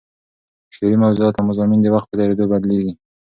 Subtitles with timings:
[0.75, 2.91] شعري موضوعات او مضامین د وخت په تېرېدو بدلېږي.